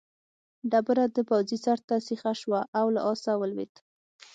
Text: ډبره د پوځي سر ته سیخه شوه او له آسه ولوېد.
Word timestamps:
ډبره 0.71 1.03
د 1.15 1.17
پوځي 1.29 1.57
سر 1.65 1.77
ته 1.87 1.95
سیخه 2.07 2.33
شوه 2.41 2.61
او 2.79 2.85
له 2.95 2.99
آسه 3.11 3.31
ولوېد. 3.37 3.73